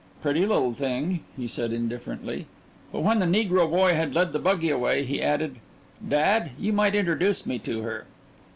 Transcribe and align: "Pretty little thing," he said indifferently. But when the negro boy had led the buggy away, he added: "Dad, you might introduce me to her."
"Pretty 0.23 0.47
little 0.47 0.73
thing," 0.73 1.19
he 1.37 1.47
said 1.47 1.71
indifferently. 1.71 2.47
But 2.91 3.03
when 3.03 3.19
the 3.19 3.27
negro 3.27 3.69
boy 3.69 3.93
had 3.93 4.15
led 4.15 4.33
the 4.33 4.39
buggy 4.39 4.71
away, 4.71 5.05
he 5.05 5.21
added: 5.21 5.57
"Dad, 6.09 6.53
you 6.57 6.73
might 6.73 6.95
introduce 6.95 7.45
me 7.45 7.59
to 7.59 7.83
her." 7.83 8.05